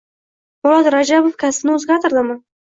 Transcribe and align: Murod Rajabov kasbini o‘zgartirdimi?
Murod 0.67 0.89
Rajabov 0.95 1.35
kasbini 1.45 1.75
o‘zgartirdimi? 1.75 2.37